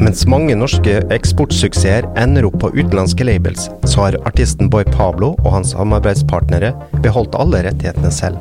[0.00, 5.50] Mens mange norske eksportsuksesser ender opp på utenlandske labels, så har artisten Boy Pablo og
[5.58, 6.72] hans samarbeidspartnere
[7.04, 8.40] beholdt alle rettighetene selv.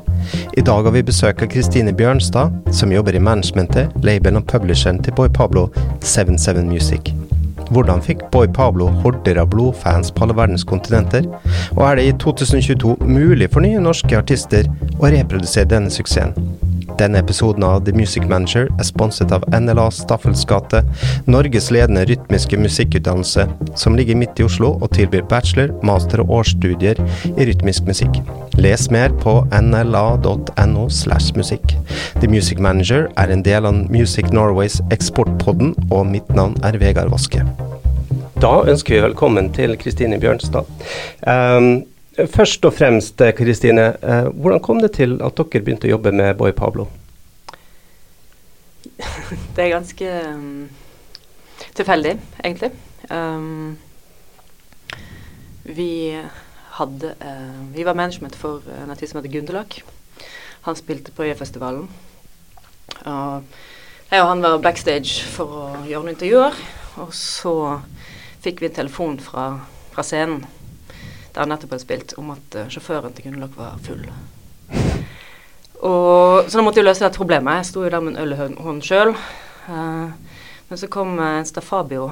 [0.56, 5.04] I dag har vi besøk av Kristine Bjørnstad, som jobber i managementet, labelen og publisheren
[5.04, 5.68] til Boy Pablo,
[6.00, 7.12] 77 Music.
[7.70, 11.28] Hvordan fikk Boy Pablo horder av blodfans på alle verdens kontinenter?
[11.78, 16.34] Og er det i 2022 mulig for nye norske artister å reprodusere denne suksessen?
[17.00, 20.82] Denne episoden av The Music Manager er sponset av NLA Staffels gate,
[21.32, 23.46] Norges ledende rytmiske musikkutdannelse,
[23.80, 27.00] som ligger midt i Oslo og tilbyr bachelor, master og årsstudier
[27.30, 28.20] i rytmisk musikk.
[28.60, 31.78] Les mer på nla.no slash musikk.
[32.20, 37.16] The Music Manager er en del av Music Norways eksportpodden, og mitt navn er Vegard
[37.16, 37.46] Vaske.
[38.40, 40.68] Da ønsker vi velkommen til Kristine Bjørnstad.
[41.28, 41.86] Um,
[42.20, 46.34] Først og fremst, Kristine, uh, hvordan kom det til at dere begynte å jobbe med
[46.40, 46.88] Boy Pablo?
[49.56, 50.70] Det er ganske um,
[51.76, 52.72] tilfeldig, egentlig.
[53.12, 53.78] Um,
[55.64, 56.20] vi
[56.80, 59.82] hadde uh, Vi var management for en artist som heter Gunderlach.
[60.68, 61.90] Han spilte på Øyafestivalen.
[63.06, 63.44] Og
[64.12, 66.56] jeg og han var backstage for å gjøre noen intervjuer.
[67.00, 67.56] Og så
[68.44, 69.52] fikk vi en telefon fra,
[69.94, 70.46] fra scenen
[71.34, 74.08] der han nettopp hadde spilt, om at uh, sjåføren til Gunderlach var full.
[75.80, 77.62] Og, så da måtte jeg løse det problemet.
[77.62, 79.14] Jeg sto jo der med en øl i hånden sjøl.
[79.70, 82.10] Uh, eh, men så kom uh, Fabio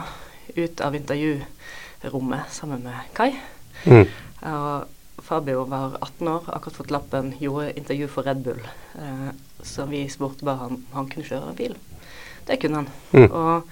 [0.55, 3.33] ut av intervjurommet sammen med Kai.
[3.83, 4.05] Mm.
[4.45, 4.85] Uh,
[5.27, 8.61] Fabio var 18 år, akkurat fått lappen, gjorde intervju for Red Bull.
[9.65, 11.73] Så vi spurte bare han han kunne kjøre en bil.
[12.47, 12.89] Det kunne han.
[13.11, 13.31] Mm.
[13.31, 13.71] Og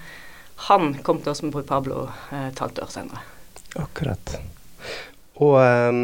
[0.56, 3.24] han kom til oss med Bru Pablo et halvt år senere.
[3.76, 4.38] Akkurat.
[5.36, 6.00] Og um,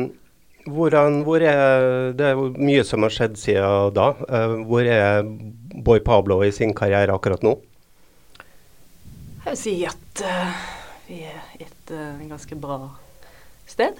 [0.68, 4.12] hvordan, hvor er Det er mye som har skjedd siden da.
[4.28, 5.24] Uh, hvor er
[5.72, 7.56] Boy Pablo i sin karriere akkurat nå?
[9.42, 10.60] Jeg vil si at uh,
[11.08, 12.84] vi er et uh, ganske bra
[13.66, 13.96] sted.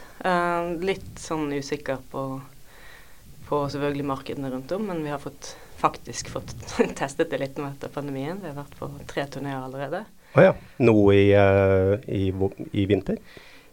[0.84, 2.22] litt sånn usikker på,
[3.48, 6.53] på selvfølgelig markedene rundt om, men vi har fått, faktisk fått
[6.98, 8.43] testet det litt nå etter pandemien.
[8.43, 10.03] Vi har vært på tre turneer allerede.
[10.32, 10.53] Å oh ja.
[10.81, 11.28] Nå i,
[12.09, 12.32] i,
[12.72, 13.19] i vinter?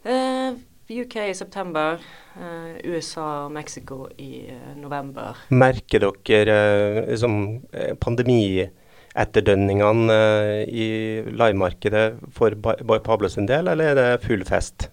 [0.04, 0.60] Uh,
[0.92, 2.02] UK i september,
[2.36, 5.40] uh, USA og Mexico i uh, november.
[5.56, 7.64] Merker dere uh, liksom,
[8.04, 10.18] pandemietterdønningene
[10.68, 14.90] i livemarkedet for Boy Pablo sin del, eller er det full fest?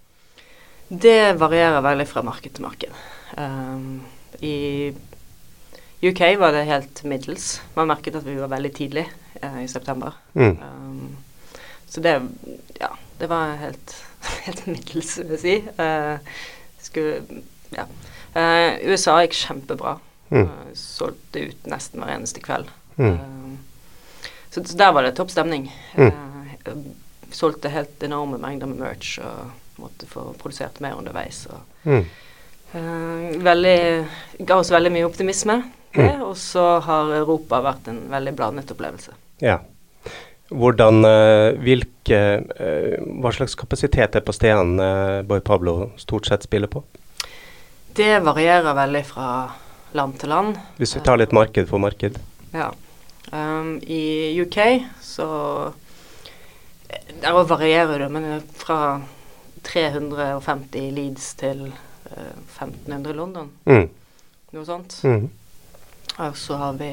[0.87, 2.95] Det varierer veldig fra marked til marked.
[3.35, 4.07] Um,
[4.39, 4.95] I
[5.99, 7.59] UK var det helt middels.
[7.75, 9.07] Man merket at vi var veldig tidlig
[9.37, 10.11] i september.
[10.37, 10.57] Mm.
[11.87, 12.21] Så det,
[12.79, 13.95] ja, det var helt
[14.45, 15.55] helt middels, vil jeg si.
[15.79, 16.19] Uh,
[16.83, 17.41] skulle,
[17.75, 17.87] ja.
[18.35, 19.97] Uh, USA gikk kjempebra.
[20.29, 20.43] Mm.
[20.43, 22.71] Uh, solgte ut nesten hver eneste kveld.
[22.97, 23.57] Mm.
[24.49, 25.69] Så, så, der var det topp stemning.
[25.97, 26.95] Mm.
[27.31, 31.45] solgte helt enorme mengder med merch og måtte få produsert mer underveis.
[31.51, 32.05] Og, mm.
[33.43, 33.79] veldig,
[34.39, 35.61] ga oss veldig mye optimisme.
[35.97, 36.23] Mm.
[36.25, 39.13] Og så har Europa vært en veldig blandet opplevelse.
[39.43, 39.59] Ja.
[40.47, 42.19] Hvordan, eh, hvilke,
[42.55, 46.83] eh, hva slags kapasitet er på stedene eh, Boy Pablo stort sett spiller på?
[47.97, 49.27] Det varierer veldig fra
[49.97, 50.55] land til land.
[50.79, 52.19] Hvis vi tar litt marked for marked?
[52.53, 52.71] Ja.
[53.31, 55.73] Um, I UK så
[57.21, 59.01] Der òg varierer det, men fra
[59.67, 63.49] 350 Leeds til uh, 1500 i London.
[63.65, 63.89] Mm.
[64.55, 64.95] Noe sånt.
[65.03, 65.27] Mm.
[66.23, 66.91] Og så har vi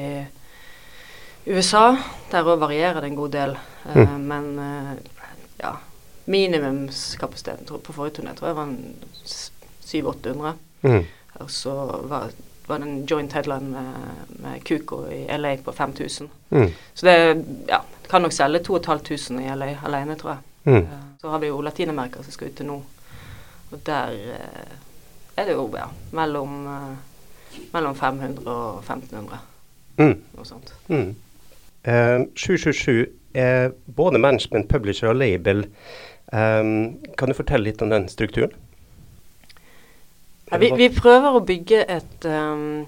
[1.45, 1.95] USA,
[2.31, 3.51] der òg varierer det en god del.
[3.85, 4.21] Uh, mm.
[4.25, 4.93] Men uh,
[5.61, 5.75] ja,
[6.25, 8.71] minimumskapasiteten på forrige turné tror jeg var
[9.85, 10.53] 700-800.
[10.81, 11.03] Mm.
[11.33, 11.73] Og så
[12.09, 12.31] var,
[12.67, 13.93] var, det en joint headline med,
[14.41, 16.29] med Kuko i LA på 5000.
[16.49, 16.71] Mm.
[16.93, 20.39] Så det ja, kan nok selge 2500 i LA alene, tror jeg.
[20.63, 20.81] Mm.
[20.81, 22.79] Uh, så har vi jo Latin-Amerika som skal ut til nå.
[23.71, 24.17] Og der
[25.37, 26.67] er det jo ja, mellom,
[27.73, 29.39] mellom 500 og 1500.
[29.97, 30.17] Mm.
[30.33, 30.73] Noe sånt.
[31.85, 32.29] Mm.
[32.35, 35.65] 777 eh, er både management, publisher og label.
[36.33, 38.53] Um, kan du fortelle litt om den strukturen?
[40.51, 42.85] Ja, vi, vi, prøver å bygge et, um,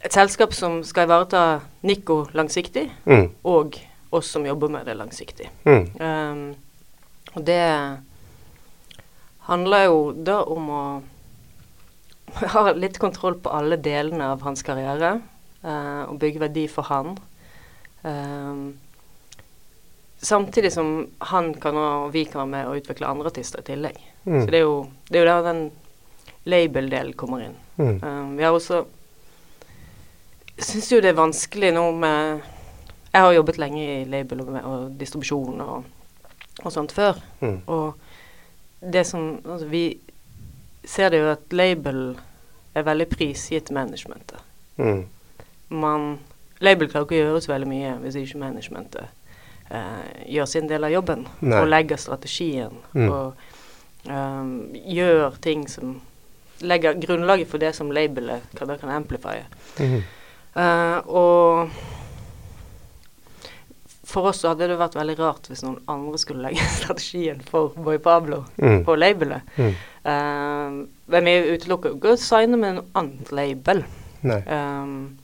[0.00, 3.26] et selskap som skal ivareta Nico langsiktig, mm.
[3.44, 3.78] og
[4.10, 5.50] oss som jobber med det langsiktig.
[5.64, 5.84] Mm.
[6.00, 6.46] Um,
[7.34, 7.64] og det
[9.48, 10.84] handler jo da om å
[12.54, 15.18] ha litt kontroll på alle delene av hans karriere
[15.62, 17.18] og bygge verdi for han.
[18.02, 18.78] Um,
[20.20, 23.98] samtidig som han kan og vi kan være med og utvikle andre artister i tillegg.
[24.24, 24.40] Mm.
[24.40, 25.62] Så det er, jo, det er jo der den
[26.44, 27.56] label-delen kommer inn.
[27.76, 28.00] Mm.
[28.02, 28.84] Um, vi har også
[30.60, 32.42] Syns jo det er vanskelig nå med
[33.14, 35.86] Jeg har jobbet lenge i label og, og distribusjon og,
[36.60, 37.16] og sånt før.
[37.40, 37.62] Mm.
[37.66, 37.94] Og
[38.92, 39.84] det som Altså, vi
[40.84, 42.18] ser det jo at label
[42.74, 44.38] er veldig prisgitt managementet.
[44.76, 45.06] Mm.
[45.70, 46.18] Man
[46.60, 49.06] Label klarer ikke å gjøre så veldig mye hvis ikke managementet
[49.70, 51.24] eh, gjør sin del av jobben.
[51.40, 51.56] Nei.
[51.62, 52.74] Og legger strategien.
[52.92, 53.08] Mm.
[53.08, 56.00] Og um, gjør ting som
[56.60, 59.46] Legger grunnlaget for det som labelet kan, da kan amplifye.
[59.78, 60.02] -hmm.
[60.56, 61.70] uh, og
[64.04, 67.68] for oss så hadde det vært veldig rart hvis noen andre skulle legge strategien for
[67.68, 68.84] Boy Pablo Mm.
[68.84, 69.40] på labelet.
[69.56, 69.74] Mm.
[70.04, 73.84] Uh, men vi utelukker jo ikke å signe med en annet label.
[74.20, 74.42] Nei.
[74.46, 75.18] Um,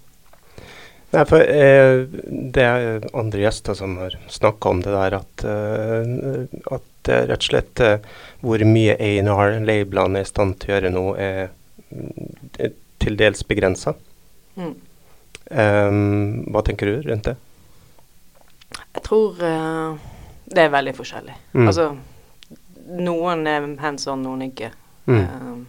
[1.17, 2.03] Nei, for eh,
[2.53, 7.45] det er andre gjester som har snakka om det der, at, eh, at er rett
[7.45, 8.09] og slett eh,
[8.45, 11.49] hvor mye A&R-labelene er i stand til å gjøre nå, er
[11.89, 13.95] mm, til dels begrensa.
[14.57, 14.75] mm.
[16.51, 17.37] hva tenker du rundt det?
[18.97, 20.07] Jeg tror eh,
[20.51, 21.37] det er veldig forskjellig.
[21.55, 21.67] Mm.
[21.69, 21.91] Altså,
[22.99, 24.73] noen er hands on, noen ikke.
[25.07, 25.21] Mm.
[25.23, 25.61] Um,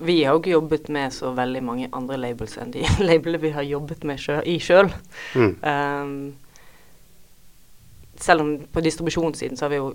[0.00, 3.52] vi har jo ikke jobbet med så veldig mange andre labels enn de labelene vi
[3.54, 4.88] har jobbet med sjø i sjøl.
[5.34, 5.52] Mm.
[5.64, 6.14] Um,
[8.20, 9.92] selv om på distribusjonssiden så har vi jo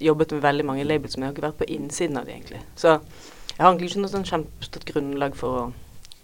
[0.00, 2.62] jobbet med veldig mange labels, men jeg har ikke vært på innsiden av det, egentlig.
[2.76, 5.68] Så jeg har egentlig ikke noe sånn kjempestort grunnlag for å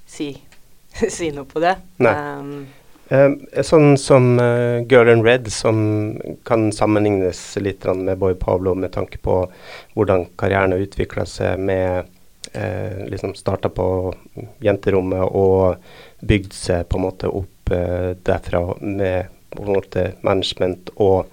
[0.08, 0.32] si,
[1.18, 1.76] si noe på det.
[2.04, 2.16] Nei.
[2.16, 2.58] Um,
[3.08, 5.76] Eh, sånn som uh, Girl in Red, som
[6.46, 9.44] kan sammenlignes litt med Boy Pablo med tanke på
[9.94, 12.10] hvordan karrieren har utvikla seg med
[12.56, 13.86] eh, liksom Starta på
[14.64, 15.76] jenterommet og
[16.26, 21.28] bygd seg på en måte opp eh, derfra med på en måte management og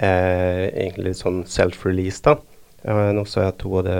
[0.00, 2.36] eh, egentlig litt sånn self-release, da.
[2.86, 3.96] Eh, nå så jeg at hun hadde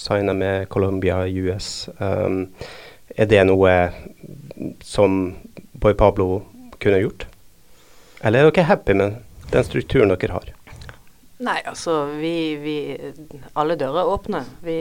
[0.00, 1.88] signa med Colombia US.
[1.98, 2.50] Um,
[3.16, 3.76] er det noe
[4.84, 5.36] som
[5.80, 6.42] Boy Pablo
[6.82, 7.26] kunne gjort?
[8.20, 9.20] Eller er dere happy med
[9.52, 10.52] den strukturen dere har?
[11.36, 12.76] Nei, altså vi, vi
[13.60, 14.40] Alle dører er åpne.
[14.64, 14.78] Vi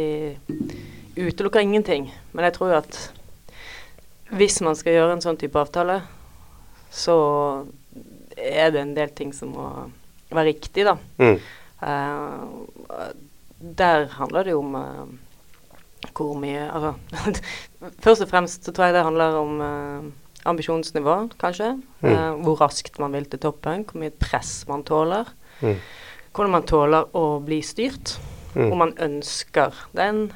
[1.16, 2.10] utelukker ingenting.
[2.34, 3.00] Men jeg tror at
[4.36, 6.00] hvis man skal gjøre en sånn type avtale,
[6.94, 7.18] så
[8.36, 9.70] er det en del ting som må
[10.34, 10.98] være riktig, da.
[11.22, 11.38] Mm.
[11.86, 13.10] Uh,
[13.80, 15.06] der handler det jo om uh,
[16.16, 16.94] hvor mye Altså
[18.06, 20.08] Først og fremst så tror jeg det handler om uh,
[20.46, 21.72] ambisjonsnivå, kanskje.
[22.02, 22.44] Mm.
[22.46, 25.30] Hvor raskt man vil til toppen, hvor mye press man tåler.
[25.62, 25.80] Mm.
[26.36, 28.18] Hvordan man tåler å bli styrt.
[28.54, 28.70] Mm.
[28.70, 30.28] Om man ønsker den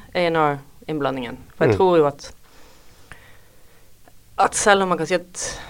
[0.90, 1.38] A&R-innblandingen.
[1.56, 1.76] For jeg Mm.
[1.78, 2.32] tror jo at
[4.38, 5.60] at selv om man kan si at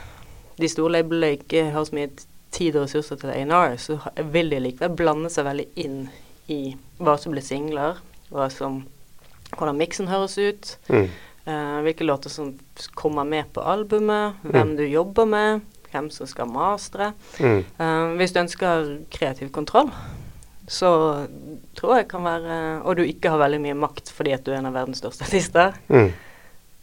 [0.61, 2.11] de store labelene ikke har så mye
[2.55, 3.99] tid og ressurser til A&R, så
[4.31, 6.09] vil de likevel blande seg veldig inn
[6.49, 7.99] i hva som blir singler,
[8.31, 8.85] hva som,
[9.57, 11.09] hvordan miksen høres ut, Mm.
[11.47, 12.55] uh, hvilke låter som
[12.95, 14.77] kommer med på albumet, hvem Mm.
[14.77, 15.61] du jobber med,
[15.93, 17.13] hvem som skal mastre.
[17.41, 17.65] Mm.
[17.81, 19.91] Uh, hvis du ønsker kreativ kontroll,
[20.69, 21.27] så
[21.81, 24.59] tror jeg kan være Og du ikke har veldig mye makt fordi at du er
[24.61, 26.13] en av verdens største artister, Mm.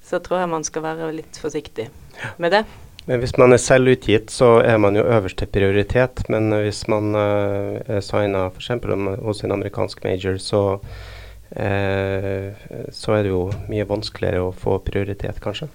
[0.04, 1.90] så tror jeg man skal være litt forsiktig
[2.42, 2.64] med det.
[3.08, 6.26] Men hvis man er selvutgitt, så er man jo øverste prioritet.
[6.30, 8.68] Men eh, hvis man uh, er signa f.eks.
[9.24, 10.80] hos en amerikansk major, så,
[11.56, 12.50] uh,
[12.92, 15.70] så er det jo mye vanskeligere å få prioritet, kanskje.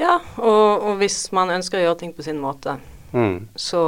[0.00, 2.78] Ja, og, og hvis man ønsker å gjøre ting på sin måte,
[3.14, 3.44] Mm.
[3.54, 3.78] så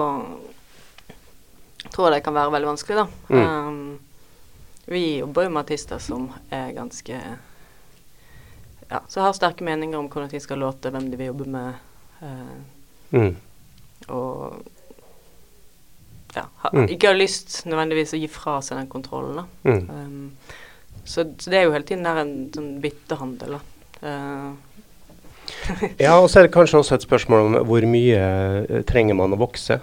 [1.90, 3.06] tror jeg det kan være veldig vanskelig, da.
[3.34, 3.40] Mm.
[3.42, 3.98] Um,
[4.86, 7.20] vi jobber jo med artister som er ganske
[8.88, 11.74] Ja, som har sterke meninger om hvordan de skal låte, hvem de vil jobbe med.
[12.22, 12.56] eh,
[13.12, 13.36] Mm.
[14.08, 14.62] og
[16.36, 16.86] ja, ha, Mm.
[16.88, 19.36] ikke har lyst nødvendigvis å gi fra seg den kontrollen.
[19.36, 19.44] Da.
[19.70, 19.90] Mm.
[19.90, 20.32] Um,
[21.04, 23.58] så, så det er jo hele tiden der en sånn byttehandel.
[23.58, 23.60] Da.
[24.02, 24.54] Uh,
[26.02, 28.18] Ja, og så er det kanskje også et spørsmål om hvor mye
[28.68, 29.80] eh, trenger man å vokse.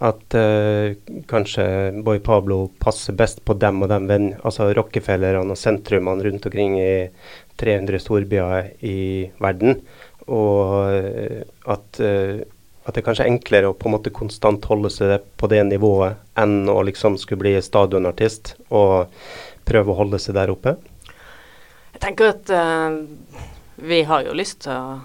[0.00, 0.92] At uh,
[1.30, 1.64] kanskje
[2.04, 4.08] Boy Pablo passer best på dem og dem
[4.42, 6.94] altså Rockefellerne og sentrumene rundt omkring i
[7.60, 9.80] 300 storbyer i verden.
[10.30, 12.40] Og eh, at, uh,
[12.86, 16.68] at det er enklere å på en måte konstant holde seg på det nivået enn
[16.70, 19.10] å liksom skulle bli stadionartist og
[19.68, 20.76] prøve å holde seg der oppe.
[21.92, 23.00] jeg tenker at uh,
[23.80, 25.00] vi har jo lyst til å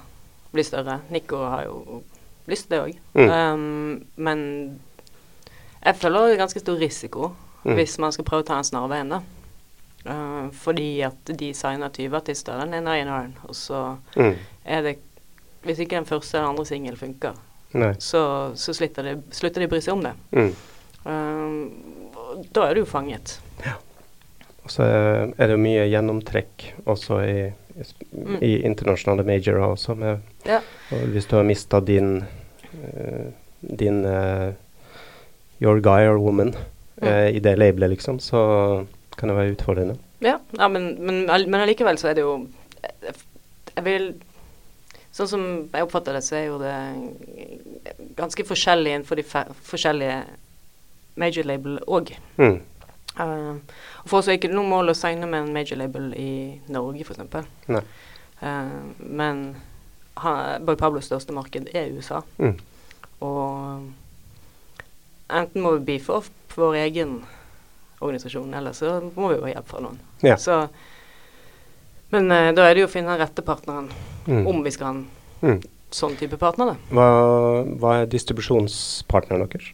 [0.55, 1.01] bli større.
[1.11, 2.03] Nico har jo
[2.47, 2.97] lyst til det òg.
[3.15, 3.29] Mm.
[3.29, 4.79] Um, men
[5.85, 7.31] jeg føler det er ganske stor risiko
[7.65, 7.73] Mm.
[7.79, 9.17] hvis man skal prøve å ta en snarvei ennå.
[10.05, 14.35] Uh, fordi at de signer 20 artister, den ene A&R-en, og så Mm.
[14.65, 14.97] er det
[15.65, 17.33] Hvis ikke den første eller andre singel funker,
[17.97, 20.11] så, så slutter, de, slutter de å bry seg om det.
[20.31, 20.51] Mm.
[21.07, 23.39] Uh, da er du jo fanget.
[24.63, 27.53] Og så er det mye gjennomtrekk også i,
[28.13, 28.37] Mm.
[28.43, 29.95] i internasjonale majorer også.
[29.97, 30.61] Med, Ja.
[30.91, 32.19] og hvis du har mista din,
[32.73, 33.25] uh,
[33.79, 34.53] din uh,
[35.61, 36.53] your guy or woman
[37.01, 38.85] uh, i det labelet, liksom, så
[39.17, 39.97] kan det være utfordrende.
[40.21, 42.47] Ja, ja men, men, men allikevel så er det jo
[43.75, 44.13] Jeg vil
[45.15, 46.73] Sånn som jeg oppfatter det, så er jo det
[48.17, 50.17] ganske forskjellig innenfor de forskjellige
[51.15, 52.11] major label òg.
[52.35, 52.57] Mm.
[53.15, 53.55] Uh,
[54.03, 57.07] for oss er det ikke noe mål å signe med en major label i Norge,
[57.07, 57.87] f.eks.
[58.43, 59.45] Uh, men
[60.15, 62.21] Boy Pablos største marked er USA.
[62.39, 62.55] Mm.
[63.25, 63.83] Og
[65.27, 67.17] enten må vi beefe opp vår egen
[67.99, 69.99] organisasjon, eller så må vi jo ha hjelp fra noen.
[70.23, 70.37] Ja.
[70.39, 70.59] Så,
[72.13, 73.89] men uh, da er det jo å finne den rette partneren,
[74.27, 74.45] mm.
[74.47, 75.05] om vi skal ha en
[75.41, 75.59] mm.
[75.95, 76.75] sånn type partner.
[76.91, 77.07] Hva,
[77.65, 79.71] hva, er distribusjonspartneren deres?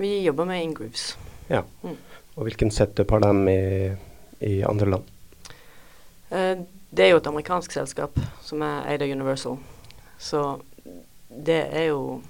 [0.00, 1.14] Vi jobber med Ingrooves.
[1.50, 1.64] Ja.
[1.82, 1.96] Mm.
[2.38, 3.64] Og hvilken setup har de i,
[4.46, 5.10] i andre land?
[6.30, 6.62] Eh,
[6.94, 8.16] det er jo et amerikansk selskap
[8.46, 9.58] som er eid av Universal.
[10.20, 10.60] Så
[11.28, 12.20] det er jo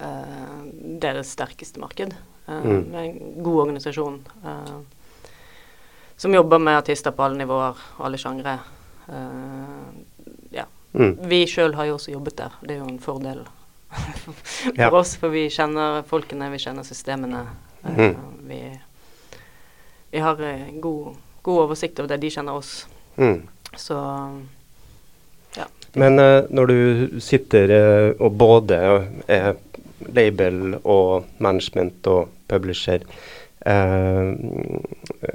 [0.00, 0.62] uh,
[1.00, 2.16] deres sterkeste marked.
[2.48, 2.94] Uh, mm.
[2.94, 4.80] En god organisasjon uh,
[6.16, 8.58] som jobber med artister på alle nivåer, alle sjangre.
[10.54, 10.64] ja.
[10.94, 11.18] Mm.
[11.28, 12.54] Vi sjøl har jo også jobbet der.
[12.62, 13.40] Det er jo en fordel
[14.22, 14.90] for ja.
[14.94, 17.42] oss, for vi kjenner folkene, vi kjenner systemene.
[17.82, 18.14] Mm.
[18.46, 18.60] Vi,
[20.10, 20.38] vi, har
[20.80, 22.22] god, god oversikt over det.
[22.22, 22.86] De kjenner oss.
[23.18, 23.42] Mm.
[23.76, 23.98] Så
[25.56, 25.68] ja.
[25.94, 28.80] Men uh, når du sitter uh, og både
[29.30, 29.54] er
[30.14, 33.06] label og management og publisher,
[33.66, 34.34] uh,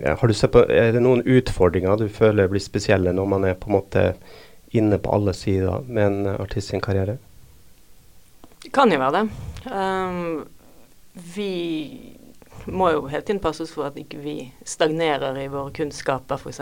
[0.04, 3.58] har du sett på, er det noen utfordringer du føler blir spesielle når man er
[3.60, 4.06] på en måte
[4.76, 7.18] inne på alle sider med en artist sin karriere?
[8.60, 9.28] Det kan jo være det.
[9.72, 10.46] Um,
[11.36, 11.54] vi
[12.66, 14.36] må jo hele tiden passe oss for at ikke vi
[14.68, 16.62] stagnerer i våre kunnskaper, f.eks.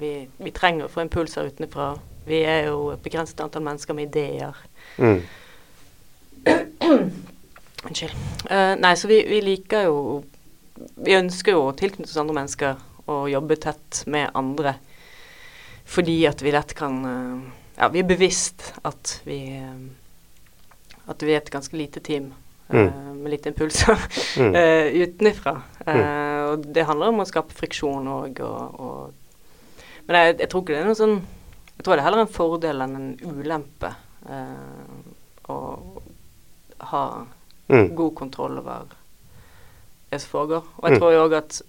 [0.00, 1.94] Vi, vi trenger å få impulser utenfra.
[2.30, 4.58] Vi er jo et begrenset antall mennesker med ideer.
[4.98, 5.22] Mm.
[7.86, 8.12] Unnskyld.
[8.50, 9.96] Uh, nei, så vi, vi, liker jo
[11.00, 12.78] Vi ønsker jo å tilknytte oss andre mennesker
[13.10, 14.76] og jobbe tett med andre.
[15.90, 17.40] Fordi at vi lett kan uh,
[17.80, 19.80] Ja, vi er bevisst at vi uh,
[21.10, 22.30] At vi er et ganske lite team
[22.70, 23.18] mm.
[23.22, 23.98] med litt impulser
[24.38, 24.54] mm.
[25.02, 25.56] utenfra.
[25.82, 30.62] Uh, og det handler om å skape friksjon òg, og, og, Men jeg, jeg, tror
[30.62, 31.18] ikke det er noe sånn
[31.80, 33.88] Jeg tror det er heller en fordel enn en ulempe
[35.48, 35.58] å
[36.90, 37.04] ha
[37.72, 37.86] mm.
[37.96, 38.90] god kontroll over
[40.10, 40.66] det som foregår.
[40.76, 41.00] Og jeg mm.
[41.00, 41.60] tror jo òg at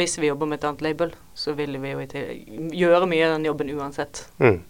[0.00, 2.06] hvis vi jobber med et annet label, så vil vi jo
[2.86, 4.22] gjøre mye av den jobben uansett.
[4.40, 4.62] Mm.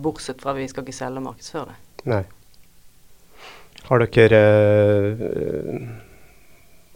[0.00, 2.08] bortsett fra at vi skal ikke selge og markedsføre det.
[2.08, 2.22] Nei.
[3.84, 4.40] Har dere,
[5.12, 5.88] uh,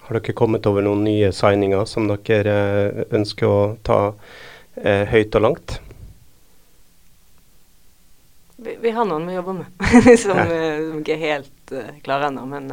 [0.06, 5.36] har dere kommet over noen nye signinger som dere uh, ønsker å ta uh, høyt
[5.36, 5.76] og langt?
[8.58, 9.88] Vi, vi, har noen vi jobber med,
[10.22, 11.74] som, som, ikke er helt
[12.06, 12.42] klare ennå.
[12.50, 12.70] Men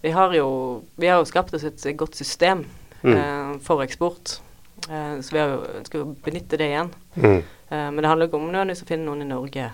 [0.00, 0.48] vi har, jo,
[0.96, 2.64] vi, har jo, skapt oss et godt system
[3.02, 3.58] mm.
[3.64, 4.38] for eksport.
[4.86, 6.92] så vi jo skal jo benytte det igjen.
[7.16, 7.42] Mm.
[7.68, 9.68] men det handler ikke om nødvendigvis å finne noen i Norge.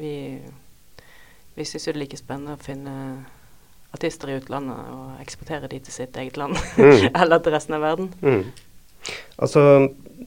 [0.00, 0.14] vi
[1.60, 2.94] vi syns jo det er like spennende å finne
[3.92, 7.10] artister i utlandet og eksportere de til sitt eget land, mm.
[7.20, 8.12] eller til resten av verden.
[8.22, 8.44] Mm.
[9.42, 9.64] Altså,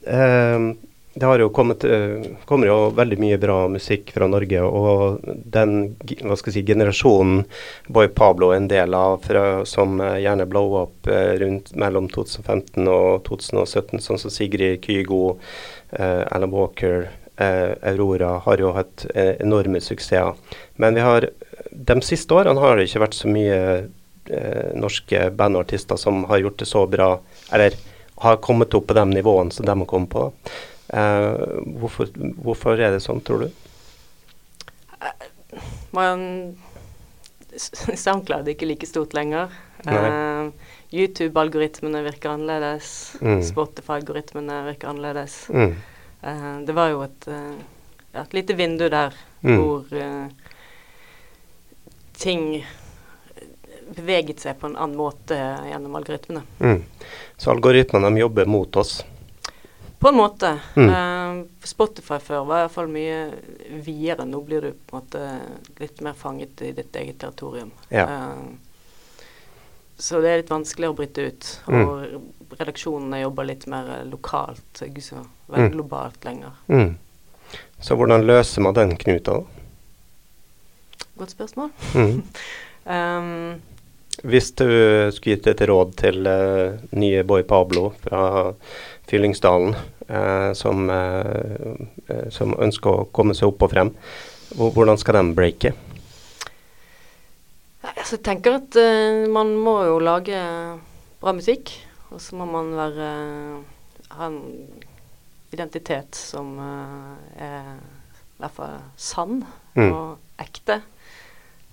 [0.06, 0.66] eh,
[1.14, 5.94] det har jo kommet eh, kommer jo veldig mye bra musikk fra Norge, og den
[6.02, 7.44] hva skal jeg si, generasjonen
[7.94, 12.08] Boy Pablo er en del av, fra, som eh, gjerne blow up eh, rundt mellom
[12.10, 15.36] 2015 og 2017, sånn som Sigrid Kygo,
[15.94, 17.06] eh, Alan Walker,
[17.38, 20.34] eh, Aurora har jo hatt eh, enorme suksesser.
[20.82, 21.30] Men vi har,
[21.70, 23.60] de siste årene har det ikke vært så mye
[24.80, 27.10] norske bandartister som har gjort det så bra,
[27.52, 27.74] eller
[28.24, 30.30] har kommet opp på de nivåene som de har kommet på.
[30.94, 32.10] Hvorfor,
[32.44, 33.48] hvorfor, er det sånn, tror du?
[35.94, 36.22] Man
[37.56, 39.52] SoundCloud er ikke like stort lenger.
[39.86, 40.50] Uh,
[40.94, 43.16] YouTube-algoritmene virker annerledes.
[43.20, 43.42] Mm.
[43.46, 45.48] Spotify-algoritmene virker annerledes.
[45.48, 45.74] Mm.
[46.24, 49.58] Uh, det var jo et, uh, et lite vindu der mm.
[49.58, 49.86] hvor
[52.18, 52.64] ting
[53.94, 55.36] beveget seg på en annen måte
[55.68, 56.44] gjennom algoritmene.
[56.58, 56.80] Mm.
[57.36, 59.02] Så algoritmene de jobber mot oss?
[60.04, 60.50] På en måte.
[60.76, 61.38] Mm.
[61.64, 63.22] Spotify før var iallfall mye
[63.86, 64.26] videre.
[64.28, 65.22] Nå blir du på en måte
[65.80, 67.70] litt mer fanget i ditt eget territorium.
[67.88, 68.04] Ja.
[69.96, 71.48] så det er litt vanskelig å bryte ut.
[71.72, 71.80] Mm.
[71.80, 74.84] Og redaksjonene jobber litt mer lokalt.
[74.84, 75.74] Ikke så veldig mm.
[75.78, 76.60] globalt lenger.
[76.68, 76.94] Mm.
[77.80, 79.40] Så hvordan løser man den knuta,
[81.14, 81.70] Godt spørsmål.
[81.94, 82.22] Mm.
[82.94, 83.60] um,
[84.22, 84.66] Hvis du
[85.14, 88.54] skulle gitt et råd til uh, nye Boy Pablo fra
[89.10, 89.74] Fyllingsdalen,
[90.08, 93.92] uh, som, uh, som, ønsker å komme seg opp og frem,
[94.54, 95.74] hvordan skal de breake?
[97.84, 98.76] Jeg tenker at
[99.32, 100.38] man må jo lage
[101.20, 101.72] bra musikk.
[102.12, 103.08] Og så må man være
[104.14, 104.38] ha en
[105.52, 109.42] identitet som er i hvert fall sann
[109.74, 109.90] Mm.
[109.90, 110.78] og ekte.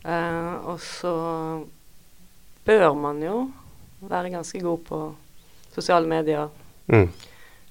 [0.02, 1.14] Uh, og så
[2.66, 3.36] bør man jo
[4.02, 5.02] være ganske god på
[5.76, 6.50] sosiale medier.
[6.92, 7.08] Mm.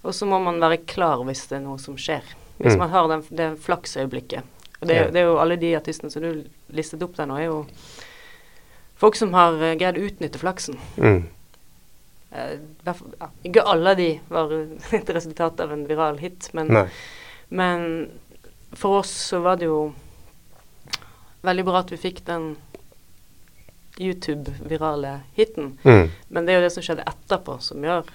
[0.00, 2.24] Og så må man være klar hvis det er noe som skjer.
[2.60, 2.78] Hvis Mm.
[2.78, 4.44] man har den, det flaksøyeblikket.
[4.80, 7.50] Og det, det er jo alle de artistene som du listet opp der nå, er
[7.50, 7.66] jo
[9.00, 10.80] folk som har eh, greid å utnytte flaksen.
[10.96, 11.26] Mm.
[12.30, 14.52] Uh, ikke alle de var
[15.00, 16.86] et resultat av en viral hit, men,
[17.48, 17.86] men
[18.72, 19.92] for oss så var det jo
[21.42, 22.52] veldig bra at vi fikk den
[24.00, 25.78] YouTube-virale hiten.
[25.82, 26.10] Mm.
[26.28, 28.06] Men det er jo det som skjedde etterpå, som gjør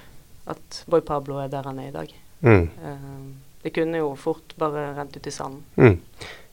[0.52, 2.16] at Boy Pablo er der han er i dag.
[2.46, 2.66] Mm.
[2.82, 5.64] Uh, det kunne jo fort bare rent ut i sanden.
[5.76, 5.98] Mm.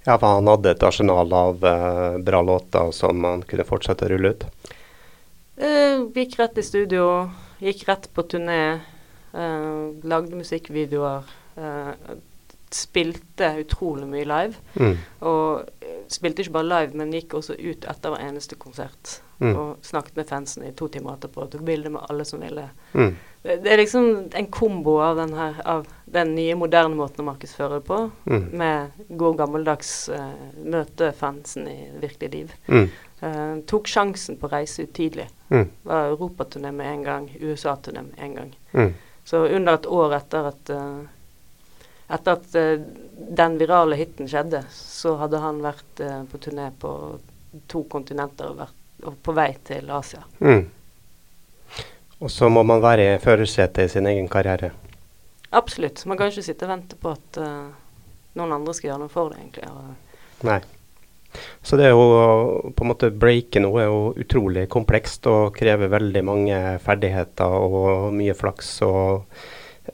[0.07, 4.15] Ja, for han hadde et arsenal av uh, bra låter som han kunne fortsette å
[4.15, 4.49] rulle ut.
[5.61, 7.05] Uh, gikk rett i studio,
[7.63, 8.63] gikk rett på turné,
[9.33, 11.25] Uh, lagde musikkvideoer.
[11.57, 11.93] Uh,
[12.73, 14.55] spilte utrolig mye live.
[14.81, 14.95] Mm.
[15.29, 19.19] Og eh, spilte ikke bare live, men gikk også ut etter hver eneste konsert.
[19.43, 19.51] Mm.
[19.51, 21.45] Og snakket med fansen i to timer etterpå.
[21.53, 22.65] Tok bilde med alle som ville.
[22.97, 23.11] Mm.
[23.43, 27.81] Det, er liksom en kombo av den, her, av den nye, moderne måten å markedsføre
[27.81, 27.97] det på,
[28.31, 28.45] Mm.
[28.59, 32.53] med god gammeldags uh, møte fansen i virkelig liv.
[32.69, 32.87] Mm.
[33.23, 35.27] Uh, tok sjansen på å reise ut tidlig.
[35.51, 35.67] Mm.
[35.83, 38.55] Var europaturné med en gang, USA-turné med en gang.
[38.73, 38.95] Mm.
[39.25, 41.03] Så under et år etter at uh,
[42.13, 42.87] etter at uh,
[43.43, 46.95] den virale hiten skjedde, så hadde han vært uh, på turné på
[47.71, 50.23] to kontinenter og, vært, og på vei til Asia.
[50.41, 50.67] Mm.
[52.23, 54.71] Og så må man være førersetet i sin egen karriere.
[55.53, 56.05] Absolutt.
[56.07, 57.73] Man kan ikke sitte og vente på at uh,
[58.39, 59.97] noen andre skal gjøre noe for det, egentlig.
[60.47, 60.61] Nei.
[61.65, 62.03] Så det å
[62.77, 68.13] på en måte breake noe er jo utrolig komplekst og krever veldig mange ferdigheter og
[68.17, 69.39] mye flaks og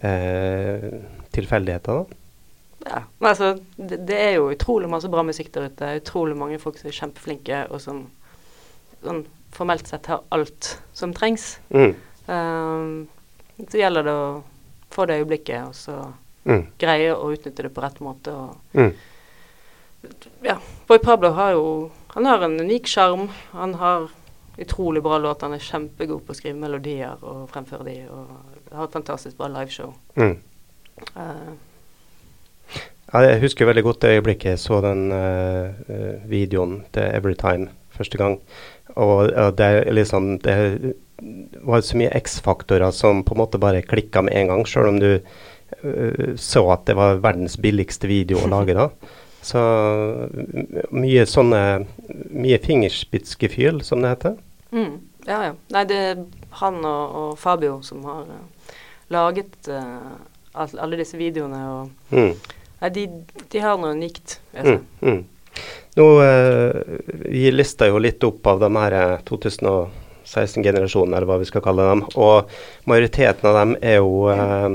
[0.02, 0.88] eh,
[1.34, 2.02] tilfeldigheter.
[2.02, 2.90] da.
[2.90, 3.02] ja.
[3.20, 5.94] Men altså, det, det er jo utrolig masse bra musikk der ute.
[6.02, 8.02] Utrolig mange folk som er kjempeflinke, og som
[9.04, 11.54] sånn formelt sett har alt som trengs.
[11.70, 11.94] Mm.
[12.28, 13.08] Um,
[13.68, 14.42] så gjelder det å
[14.94, 16.12] få det øyeblikket, og så
[16.48, 16.66] Mm.
[16.78, 18.32] greie å utnytte det på rett måte.
[18.32, 18.94] Og, Mm.
[20.42, 23.28] ja, Boy Pablo har jo Han har en unik sjarm.
[23.52, 24.08] Han har
[24.58, 25.46] utrolig bra låter.
[25.46, 28.26] Han er kjempegod på å skrive melodier og fremføre de, og
[28.72, 29.94] har et fantastisk bra liveshow.
[30.16, 30.38] Mm.
[31.16, 31.52] Uh,
[33.12, 35.70] jeg husker veldig godt det øyeblikket jeg så den eh,
[36.28, 38.38] videoen til Everytime første gang.
[38.96, 40.94] Og og det liksom Det
[41.66, 45.00] var så mye X-faktorer som på en måte bare klikka med en gang, sjøl om
[45.02, 48.90] du uh, så at det var verdens billigste video å lage da.
[49.48, 49.60] Så
[50.90, 51.60] mye sånne
[52.34, 54.34] Mye fingerspitzgefühl, som det heter.
[54.74, 54.96] mm,
[55.28, 55.52] ja, ja.
[55.70, 56.24] Nei, det er
[56.58, 58.74] han og, og Fabio som har uh,
[59.14, 60.18] laget uh,
[60.58, 62.34] alle disse videoene, og Mm.
[62.80, 63.06] Nei, de,
[63.52, 64.66] de har noe unikt seg.
[64.66, 65.24] Mm, mm.
[65.98, 66.72] Nå, eh,
[67.28, 71.86] Vi lista jo litt opp av de her eh, 2016-generasjonene, eller hva vi skal kalle
[71.90, 72.04] dem.
[72.20, 72.50] Og
[72.90, 74.68] majoriteten av dem er jo, eh,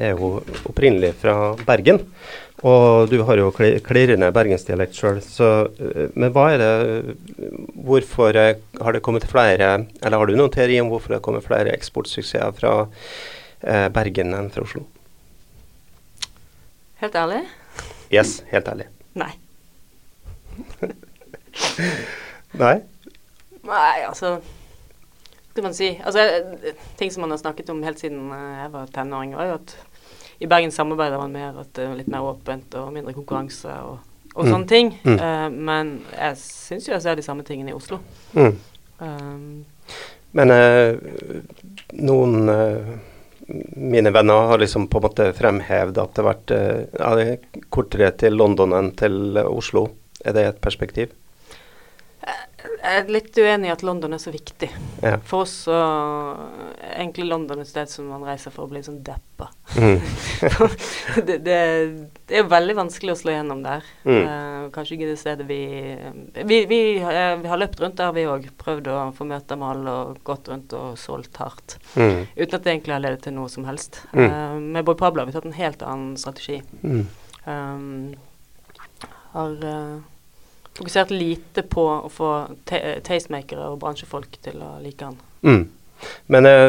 [0.00, 0.36] er jo
[0.70, 1.34] opprinnelig fra
[1.66, 1.98] Bergen.
[2.60, 5.20] Og du har jo kli- klirrende bergensdialekt sjøl,
[6.14, 7.16] men hva er det
[7.80, 11.24] Hvorfor eh, har det kommet flere Eller har du noen teori om hvorfor det har
[11.24, 12.74] kommet flere eksportsuksesser fra
[13.64, 14.84] eh, Bergen enn fra Oslo?
[17.00, 17.40] Helt ærlig?
[18.12, 18.90] Yes, helt ærlig.
[19.16, 19.32] Nei.
[22.60, 22.80] Nei?
[23.62, 25.88] Nei, altså Hva skal man si?
[26.06, 26.24] Altså,
[26.98, 29.74] ting som man har snakket om helt siden eh, jeg var tenåring, var jo at
[30.40, 33.98] i Bergen samarbeider man mer, at det er litt mer åpent og mindre konkurranse og,
[34.32, 34.50] og Mm.
[34.52, 34.92] sånne ting.
[35.04, 35.18] Mm.
[35.18, 37.98] Uh, men jeg syns jo jeg ser de samme tingene i Oslo.
[38.32, 38.56] Mm.
[39.00, 39.64] Um,
[40.32, 40.94] Men uh,
[41.98, 42.92] noen uh,
[43.76, 48.72] mine venner har liksom på en måte fremhevd at det har vært kortere til London
[48.78, 49.88] enn til Oslo.
[50.24, 51.10] Er det et perspektiv?
[52.80, 54.68] Jeg er litt uenig i at London er så viktig.
[55.04, 55.18] Ja.
[55.28, 59.02] For oss så er egentlig London et sted som man reiser for å bli sånn
[59.04, 59.50] deppa.
[59.76, 60.00] Mm.
[61.28, 61.58] det, det,
[62.30, 63.84] det er veldig vanskelig å slå gjennom der.
[64.08, 64.20] Mm.
[64.24, 65.60] Uh, kanskje ikke det stedet vi
[66.40, 68.48] Vi, vi, uh, vi har løpt rundt der, vi òg.
[68.60, 71.76] Prøvd å få møter med alle og gått rundt og solgt hardt.
[71.94, 72.24] Mm.
[72.36, 74.02] Uten at det egentlig har ledet til noe som helst.
[74.14, 76.60] Eh, med Boy Pablo har vi tatt en helt annen strategi.
[76.82, 77.04] Mm.
[77.44, 78.14] Um,
[79.32, 79.54] har
[80.80, 82.32] fokusert lite på å få
[82.66, 85.20] tastemakere og bransjefolk til å like han.
[85.46, 85.62] Mm.
[86.32, 86.60] Men jeg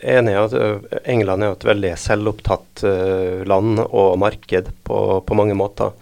[0.00, 2.84] er enig i at England er et veldig selvopptatt
[3.48, 5.92] land og marked på, på mange måter.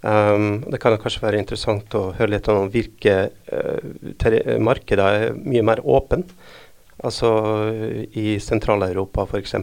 [0.00, 3.16] Um, det kan kanskje være interessant å høre litt om hvilke
[3.52, 6.24] uh, markeder er mye mer åpne,
[7.04, 7.32] altså
[8.16, 9.58] i Sentral-Europa f.eks.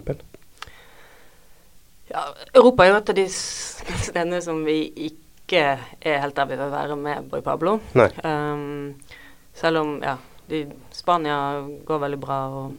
[2.11, 6.57] Ja, Europa er jo et av de stedene som vi ikke er helt der vi
[6.59, 7.79] vil være med Boy Pablo.
[8.23, 8.95] Um,
[9.53, 10.17] selv om ja,
[10.49, 11.37] de, Spania
[11.85, 12.73] går veldig bra, og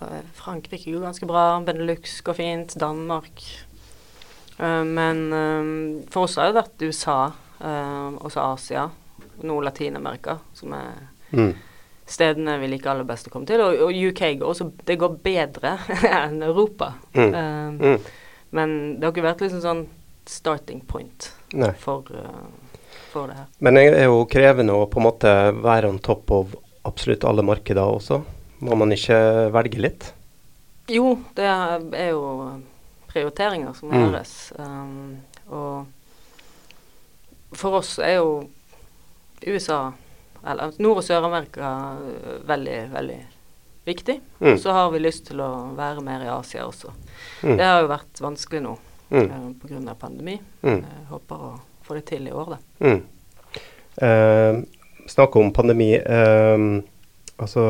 [0.00, 1.60] uh, Frankrike går ganske bra.
[1.62, 2.74] Benelux går fint.
[2.80, 3.44] Danmark.
[4.58, 7.20] Uh, men um, for oss har det vært USA,
[7.60, 8.88] uh, også Asia,
[9.42, 10.90] noe Latin-Amerika, som er
[11.30, 11.54] mm
[12.06, 13.62] stedene vi liker aller best å komme til.
[13.64, 15.76] Og, og UK går også Det går bedre
[16.24, 16.94] enn Europa.
[17.16, 17.34] Mm.
[17.34, 17.98] Um, mm.
[18.54, 19.84] Men det har ikke vært liksom sånn
[20.30, 21.32] starting point
[21.78, 22.46] for, uh,
[23.12, 23.46] for, det her.
[23.58, 27.44] Men det er jo krevende å på en måte være on top av absolutt alle
[27.46, 28.20] markeder også.
[28.64, 29.18] Må man ikke
[29.54, 30.12] velge litt?
[30.92, 32.24] Jo, det er jo
[33.08, 33.98] prioriteringer som mm.
[34.00, 34.32] gjøres.
[34.58, 35.86] Um, og
[37.56, 38.48] for oss er jo
[39.44, 39.92] USA
[40.44, 43.20] eller Nord- og Sør-Amerika eh, veldig, veldig
[43.84, 44.20] viktig.
[44.40, 44.58] Mm.
[44.58, 46.92] Så har vi lyst til å være mer i Asia også.
[47.42, 47.56] Mm.
[47.56, 48.74] Det har jo vært vanskelig nå
[49.14, 49.30] mm.
[49.30, 49.96] uh, pga.
[50.00, 50.38] pandemi.
[50.62, 50.80] Mm.
[50.82, 51.52] Jeg håper å
[51.84, 52.60] få det til i år, da.
[52.84, 53.02] Mm.
[53.96, 54.62] Eh,
[55.06, 55.94] Snakk om pandemi.
[55.94, 56.58] Eh,
[57.36, 57.64] altså,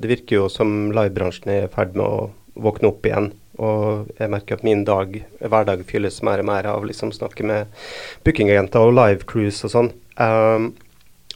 [0.00, 3.30] det virker jo som livebransjen er i ferd med å våkne opp igjen.
[3.58, 7.80] Og jeg merker at min dag, hverdag fylles mer og mer av liksom snakke med
[8.24, 9.90] bookingagenter og live cruise og sånn.
[10.16, 10.70] Um,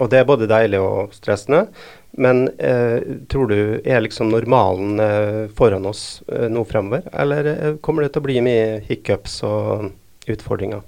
[0.00, 1.66] og det er både deilig og stressende.
[2.12, 7.76] Men eh, tror du er liksom normalen eh, foran oss eh, nå fremover, eller eh,
[7.80, 9.88] kommer det til å bli mye hiccups og
[10.28, 10.82] utfordringer?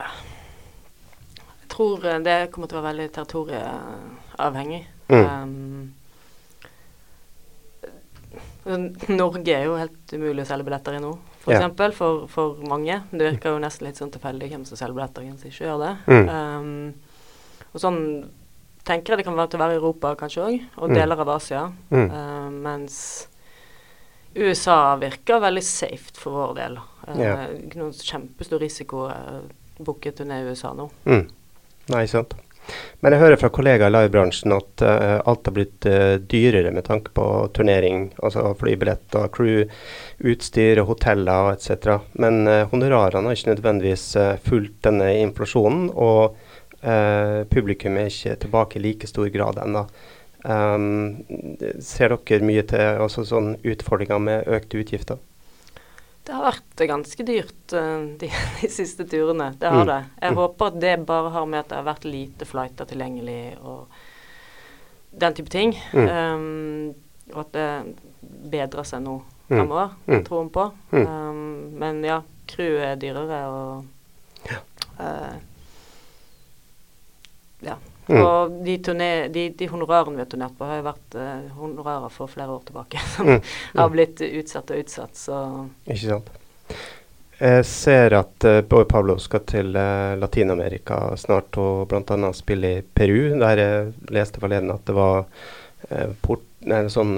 [0.00, 4.82] Jeg tror eh, det kommer til å være veldig territorieavhengig.
[5.10, 5.24] Mm.
[5.26, 5.92] Um,
[9.10, 11.12] Norge er jo helt umulig å selge billetter i nå,
[11.42, 11.60] For, ja.
[11.60, 13.02] Eksempel, for, for mange.
[13.10, 15.80] Det virker jo nesten litt sånn tilfeldig hvem som selger billetter, hvem som ikke gjør
[15.84, 15.94] det.
[16.08, 16.26] Mm.
[16.28, 17.09] Um,
[17.70, 18.00] og sånn
[18.86, 20.96] tenker jeg det kan være til å være i Europa kanskje òg, og mm.
[20.96, 21.64] deler av Asia.
[21.92, 22.06] Mm.
[22.10, 22.98] Uh, mens
[24.34, 26.78] USA virker veldig safe for vår del.
[27.06, 27.42] Uh, yeah.
[27.60, 29.40] Ikke noen kjempestor risiko uh,
[29.80, 30.88] booke turné i USA nå.
[31.08, 31.26] Mm.
[31.90, 32.36] Nei, sant.
[33.00, 36.86] Men jeg hører fra kollegaer i livebransjen at uh, alt har blitt uh, dyrere med
[36.86, 37.24] tanke på
[37.56, 39.64] turnering, altså flybilletter, crew,
[40.20, 41.96] utstyr, hoteller etc.
[42.20, 44.06] Men uh, honorarene har ikke nødvendigvis
[44.46, 45.90] fulgt denne inflasjonen.
[45.94, 46.36] og
[46.80, 49.84] Uh, publikum er ikke tilbake i like stor grad ennå.
[50.40, 51.20] Um,
[51.84, 55.18] ser dere mye til også sånn utfordringer med økte utgifter?
[56.24, 59.50] Det har vært ganske dyrt uh, de, de, siste turene.
[59.60, 59.90] Det har mm.
[59.90, 60.00] det.
[60.22, 60.40] Jeg mm.
[60.40, 64.00] håper at det bare har med at det har vært lite flighter tilgjengelig og
[65.10, 65.76] den type ting.
[65.92, 66.08] Mm.
[66.08, 66.94] Um,
[67.34, 67.68] og at det
[68.50, 69.52] bedrer seg nå mm.
[69.52, 70.24] fremover, mm.
[70.26, 70.66] troen på.
[70.96, 71.44] Um,
[71.82, 74.64] men ja, crew er dyrere og ja.
[74.96, 75.36] Uh,
[77.66, 77.78] ja.
[78.10, 78.20] Mm.
[78.24, 82.10] Og de, turné, de, de, honorarene vi har turnert på, har jo vært uh, honorarer
[82.10, 83.02] for flere år tilbake.
[83.14, 83.52] Som mm.
[83.76, 85.42] har blitt utsatt og utsatt, så
[85.86, 86.32] Ikke sant.
[87.40, 92.32] Jeg ser at uh, Boy Pablo skal til uh, Latin-Amerika snart og bl.a.
[92.36, 93.38] spille i Peru.
[93.40, 97.14] Der jeg leste forleden at det var uh, port, nei, sånn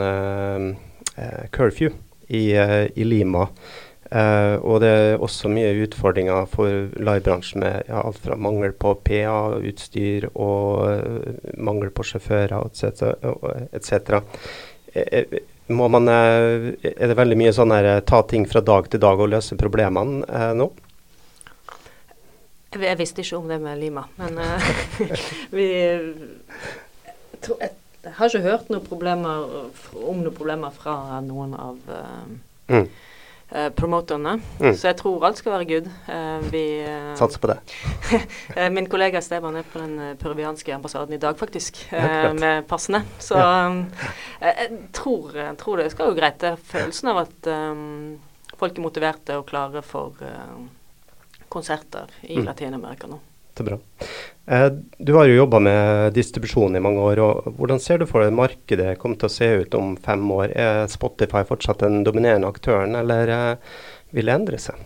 [1.53, 1.91] curfew
[2.33, 3.43] i, i Lima.
[4.13, 6.69] Uh, og det er også mye utfordringer for
[7.01, 12.53] livebransjen med ja, alt fra mangel på PA-utstyr og uh, mangel på sjåfører
[13.73, 14.21] etc.
[14.93, 15.39] Et
[15.73, 19.31] må man, er det veldig mye sånn her ta ting fra dag til dag og
[19.33, 20.67] løse problemene nå?
[22.75, 24.37] Jeg, visste ikke om det med Lima, men
[25.57, 26.27] vi jeg,
[27.63, 29.49] jeg, har ikke hørt noen problemer,
[30.03, 31.81] om noen problemer fra noen av
[32.69, 32.87] mm
[33.55, 34.37] uh, promoterne.
[34.61, 34.75] Mm.
[34.75, 35.89] Så jeg tror alt skal være good.
[36.09, 37.59] Uh, vi uh, Satser på det.
[38.77, 43.05] min kollega Steban er på den peruvianske ambassaden i dag, faktisk, med passene.
[43.19, 43.67] Så ja.
[43.69, 43.83] um,
[44.41, 46.41] jeg, tror, jeg, tror, det skal jo greit.
[46.43, 48.15] Det er følelsen av at um,
[48.59, 50.17] folk er motiverte og klare for
[51.53, 52.47] konserter i mm.
[52.49, 53.21] Latin-Amerika nå.
[53.53, 53.79] Det er bra.
[54.47, 57.21] Eh, du har jo jobba med distribusjon i mange år.
[57.23, 60.55] og Hvordan ser du for deg markedet kommer til å se ut om fem år?
[60.57, 63.77] Er Spotify fortsatt den dominerende aktøren, eller eh,
[64.11, 64.81] vil det endre seg?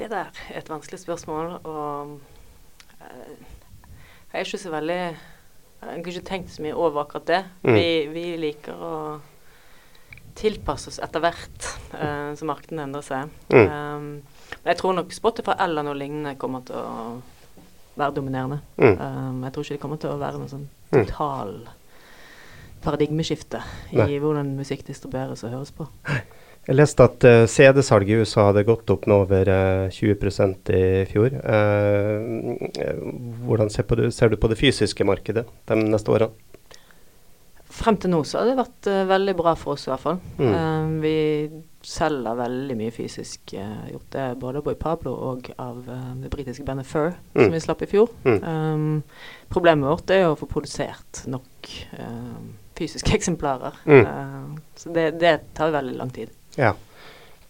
[0.00, 1.60] Det der er et vanskelig spørsmål.
[1.64, 2.18] og
[3.00, 3.34] eh,
[4.32, 7.44] Jeg er ikke så veldig Jeg har ikke tenkt så mye over akkurat det.
[7.62, 7.74] Mm.
[7.74, 8.94] Vi, vi, liker å
[10.36, 11.68] tilpasse oss etter hvert
[12.36, 13.32] som markedene endrer seg.
[13.50, 13.66] Mm.
[13.66, 17.20] Um, men jeg tror nok Spotify eller noe lignende kommer til å
[18.00, 18.60] være dominerende.
[18.76, 18.96] Mm.
[18.96, 20.92] Um, jeg tror ikke det kommer til å være noe sånn mm.
[20.94, 21.54] total
[22.84, 23.60] paradigmeskifte
[23.92, 24.20] i Nei.
[24.22, 25.88] hvordan musikk distribueres og høres på.
[26.68, 30.84] Jeg leste at uh, CD-salget i USA hadde gått opp nå over uh, 20% i
[31.08, 31.34] fjor.
[31.40, 32.20] Uh,
[33.48, 36.36] hvordan ser, du, ser, du på det fysiske markedet de neste årene?
[37.70, 40.20] Frem til nå så har det vært veldig bra for oss i hvert fall.
[40.40, 40.52] Mm.
[40.52, 43.54] Uh, vi selger veldig mye fysisk.
[43.54, 45.80] Uh, gjort det både Boy Pablo og av
[46.20, 47.44] det britiske bandet Fur, mm.
[47.44, 48.12] som vi slapp i fjor.
[48.24, 48.40] Mm.
[48.44, 51.72] Um, problemet vårt er å få produsert nok
[52.78, 53.80] fysiske eksemplarer.
[53.84, 54.60] Mm.
[54.76, 56.32] så det, det, tar veldig lang tid.
[56.58, 56.74] Ja,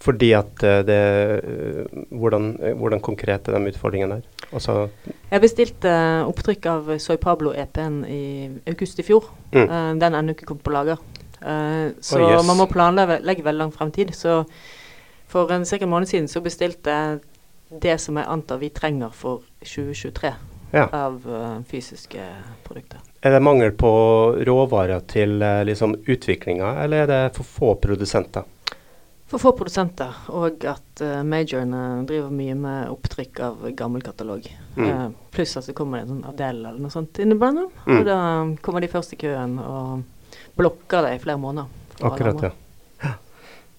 [0.00, 1.00] fordi at det
[2.08, 4.46] hvordan, hvordan konkret er de utfordringene der?
[4.50, 4.88] Altså
[5.30, 5.90] jeg bestilte
[6.26, 8.22] opptrykk av Soy Pablo-EP-en i
[8.70, 9.28] august i fjor.
[9.54, 9.62] Mm.
[9.62, 11.02] Uh, den er ennå ikke kommet på lager.
[11.40, 12.46] Uh, så oh, yes.
[12.46, 14.14] man må planlegge veldig lang fremtid.
[14.16, 14.42] Så
[15.31, 17.20] for en sikker måned siden så bestilte jeg
[17.83, 20.33] det som jeg antar vi trenger for 2023
[20.74, 20.87] ja.
[20.87, 22.24] av uh, fysiske
[22.66, 23.03] produkter.
[23.20, 23.90] Er det mangel på
[24.48, 28.48] råvarer til liksom, utviklinga, eller er det for få produsenter?
[29.31, 34.46] for få produsenter, og at uh, majorene driver mye med opptrykk av gammel katalog.
[34.74, 34.88] Mm.
[34.88, 37.98] Uh, pluss at det kommer en sånn Adele eller noe sånt innimellom, Mm.
[37.98, 38.18] Og da
[38.62, 40.03] kommer de først i køen og
[40.61, 41.79] blokker det i flere måneder.
[42.01, 42.55] Akkurat, ja.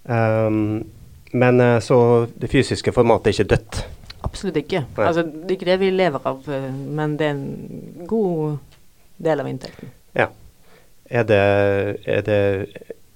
[0.02, 0.84] Um,
[1.32, 3.82] men uh, så det fysiske formatet er ikke dødt?
[4.26, 4.84] Absolutt ikke.
[4.98, 8.58] Altså, det er ikke det vi lever av, men det er en god
[9.22, 9.92] del av inntekten.
[10.18, 10.28] Ja.
[11.12, 11.40] Er det,
[12.08, 12.40] er det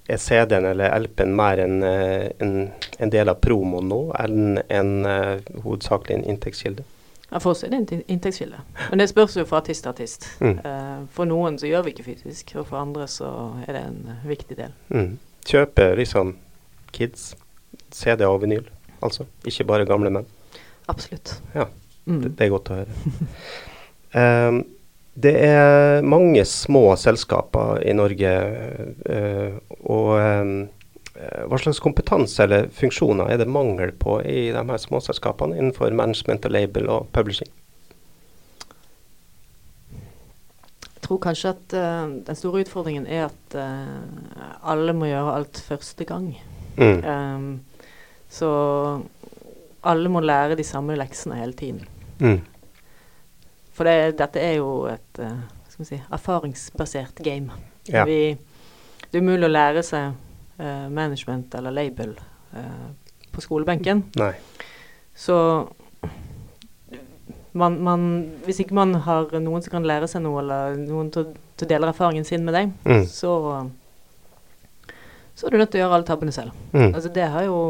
[0.08, 4.92] er CD-en eller LP-en mer en, eh, en, en, del av promoen nå enn en,
[5.06, 6.84] en, hovedsakelig en inntektskilde?
[7.30, 8.60] Ja, For oss er det en inntektskilde.
[8.90, 10.28] Men det spørs jo fra artist til artist.
[10.40, 10.58] Mm.
[10.62, 13.30] Uh, for noen så gjør vi ikke fysisk, og for andre så
[13.66, 14.76] er det en uh, viktig del.
[14.94, 15.16] Mm.
[15.46, 16.36] Kjøper liksom
[16.94, 17.32] kids
[17.92, 18.64] CD og vinyl,
[19.02, 19.26] altså?
[19.46, 20.30] Ikke bare gamle menn?
[20.88, 21.34] Absolutt.
[21.54, 21.66] Ja,
[22.06, 22.22] mm.
[22.22, 22.96] det, det, er godt å høre.
[24.14, 24.62] um,
[25.16, 28.32] Det er mange små selskaper i Norge.
[29.08, 29.54] uh,
[29.88, 30.50] og eh,
[31.48, 36.44] hva slags kompetanse eller funksjoner er det mangel på i de her småselskapene innenfor management
[36.48, 37.48] og label og publishing?
[40.96, 45.60] Jeg tror kanskje at uh, den store utfordringen er at uh, alle må gjøre alt
[45.62, 46.32] første gang.
[46.76, 47.04] Mm.
[47.06, 47.46] Um,
[48.28, 48.50] så
[49.86, 51.86] alle må lære de samme leksene hele tiden.
[52.18, 52.40] Mm.
[53.76, 55.38] For det, dette er jo et uh,
[55.78, 57.54] si, erfaringsbasert game.
[57.86, 58.02] Ja.
[58.08, 58.34] Vi,
[59.06, 60.16] det er umulig å lære seg
[60.58, 62.14] uh, management eller label
[62.52, 62.86] uh,
[63.32, 64.04] på skolebenken.
[64.20, 64.32] Nei.
[65.16, 65.38] Så
[67.56, 68.06] man, man,
[68.44, 71.88] hvis ikke man har noen som kan lære seg noe, eller noen til å dele
[71.88, 73.04] erfaringen sin med deg, mm.
[73.08, 73.32] så,
[75.32, 76.52] så er du nødt til å gjøre alle tabbene selv.
[76.72, 76.90] Mm.
[76.90, 77.60] Altså det har jo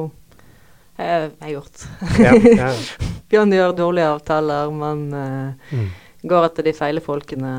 [0.96, 1.86] jeg, jeg gjort.
[2.22, 2.70] Ja, ja.
[3.30, 5.88] Bjørn gjør dårlige avtaler, man uh, mm.
[6.30, 7.52] går etter de feile folkene.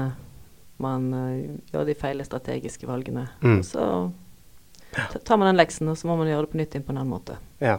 [0.81, 1.35] Man uh,
[1.73, 3.27] gjør de feile strategiske valgene.
[3.43, 3.59] Mm.
[3.59, 3.83] Og så
[5.23, 7.01] tar man den leksen, og så må man gjøre det på nytt inn på en
[7.01, 7.37] annen måte.
[7.63, 7.77] Ja.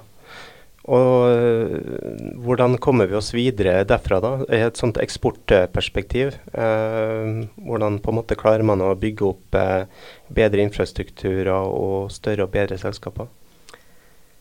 [0.88, 4.32] Og uh, hvordan kommer vi oss videre derfra, da?
[4.48, 6.38] I et sånt eksportperspektiv.
[6.56, 7.28] Eh,
[7.60, 9.84] hvordan på en måte klarer man å bygge opp eh,
[10.32, 13.28] bedre infrastrukturer og større og bedre selskaper?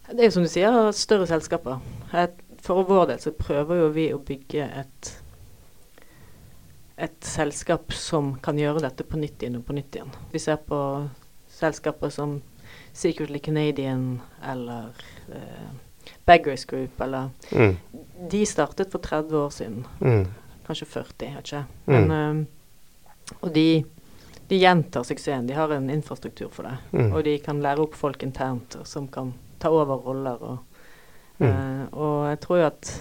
[0.08, 1.82] Det er jo som du sier, større selskaper.
[2.64, 5.16] For vår del så prøver jo vi å bygge et
[6.98, 10.10] et selskap som kan gjøre dette på nytt igjen og på nytt igjen.
[10.32, 10.80] Vi ser på
[11.54, 12.40] selskaper som
[12.98, 14.90] Secretly Canadian eller
[15.30, 15.70] uh,
[16.26, 17.78] Beggars Group eller mm.
[18.30, 19.86] De startet for 30 år siden.
[20.00, 20.26] Mm.
[20.68, 21.64] Kanskje 40, vet ikke.
[21.86, 22.40] Men, mm.
[23.40, 23.84] og de,
[24.48, 25.46] de, gjentar suksessen.
[25.48, 26.78] De har en infrastruktur for det.
[26.92, 27.12] Mm.
[27.12, 30.42] Og de kan lære opp folk internt som kan ta over roller.
[30.42, 30.58] Og,
[31.38, 31.48] mm.
[31.48, 32.94] uh, og jeg tror jo at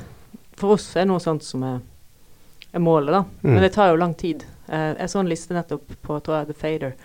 [0.61, 1.81] for oss er noe sånt som er,
[2.73, 3.25] er målet, da.
[3.41, 3.53] Mm.
[3.55, 4.45] Men det tar jo lang tid.
[4.69, 6.99] Uh, jeg så en liste nettopp på tror jeg, The Fader,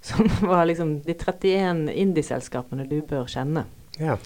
[0.00, 3.64] som var liksom de 31 indieselskapene du bør kjenne.
[3.98, 4.16] Ja.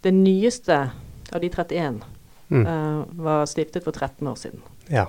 [0.00, 0.90] Det nyeste
[1.32, 2.00] av de 31
[2.48, 2.66] mm.
[2.66, 4.62] uh, var stiftet for 13 år siden.
[4.88, 5.06] Ja,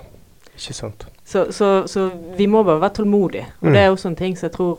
[0.54, 1.06] ikke sant.
[1.24, 3.48] Så, så, så vi må bare være tålmodige.
[3.60, 3.72] Og mm.
[3.72, 4.78] det er også en ting som jeg tror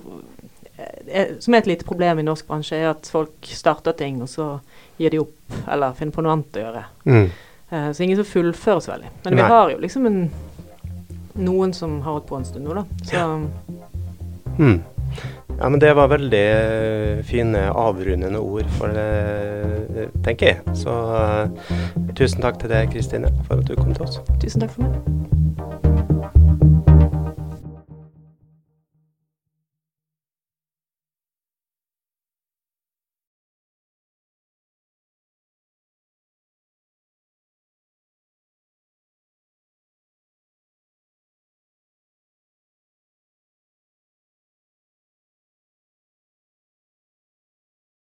[1.07, 4.29] er, som er et lite problem i norsk bransje, er at folk starter ting, og
[4.29, 4.47] så
[4.97, 6.85] gir de opp, eller finner på noe annet å gjøre.
[7.09, 7.27] Mm.
[7.73, 9.11] Uh, så ingen som fullfører så veldig.
[9.25, 9.41] Men Nei.
[9.41, 10.19] vi har jo liksom en,
[11.41, 12.85] noen som har holdt på en stund nå, da.
[13.03, 13.27] Så ja.
[14.59, 14.81] Mm.
[15.63, 19.07] Ja, men det var veldig uh, fine avrundende ord for det,
[19.95, 20.75] uh, tenker jeg.
[20.75, 20.97] Så
[22.19, 24.19] tusen takk til deg, Kristine, for at du kom til oss.
[24.43, 25.92] Tusen takk for meg.